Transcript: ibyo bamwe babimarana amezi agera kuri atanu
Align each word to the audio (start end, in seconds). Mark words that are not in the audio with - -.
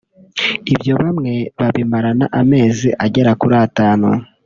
ibyo 0.73 0.93
bamwe 1.01 1.33
babimarana 1.59 2.25
amezi 2.41 2.89
agera 3.05 3.31
kuri 3.41 3.55
atanu 3.65 4.09